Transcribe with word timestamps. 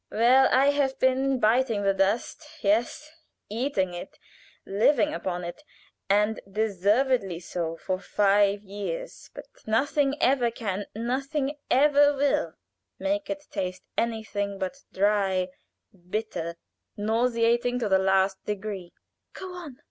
Well, 0.09 0.49
I 0.51 0.71
have 0.71 0.97
been 0.97 1.39
biting 1.39 1.83
the 1.83 1.93
dust 1.93 2.43
yes, 2.61 3.11
eating 3.49 3.93
it, 3.93 4.17
living 4.65 5.13
upon 5.13 5.43
it, 5.43 5.61
and 6.09 6.39
deservedly 6.51 7.39
so, 7.39 7.77
for 7.77 7.99
five 7.99 8.63
years; 8.63 9.29
but 9.35 9.45
nothing 9.67 10.15
ever 10.19 10.49
can, 10.49 10.87
nothing 10.95 11.55
ever 11.69 12.15
will, 12.15 12.55
make 12.97 13.29
it 13.29 13.43
taste 13.51 13.83
anything 13.95 14.57
but 14.57 14.81
dry, 14.91 15.49
bitter, 16.09 16.57
nauseating 16.97 17.77
to 17.77 17.87
the 17.87 17.99
last 17.99 18.43
degree." 18.43 18.93
"Go 19.33 19.53
on!" 19.53 19.77